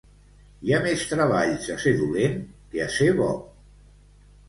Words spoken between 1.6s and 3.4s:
a ser dolent que a ser bo.